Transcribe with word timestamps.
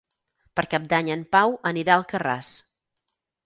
Per 0.59 0.63
Cap 0.71 0.87
d'Any 0.93 1.11
en 1.17 1.27
Pau 1.37 1.55
anirà 1.75 1.95
a 1.97 2.01
Alcarràs. 2.05 2.59